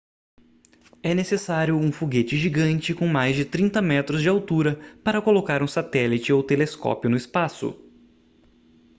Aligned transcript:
é 1.03 1.13
necessário 1.13 1.75
um 1.77 1.91
foguete 1.91 2.35
gigante 2.35 2.91
com 2.91 3.05
mais 3.07 3.35
de 3.35 3.45
30 3.45 3.79
metros 3.83 4.23
de 4.23 4.29
altura 4.29 4.79
para 5.03 5.21
colocar 5.21 5.61
um 5.61 5.67
satélite 5.67 6.33
ou 6.33 6.41
telescópio 6.43 7.07
no 7.07 7.15
espaço 7.15 7.75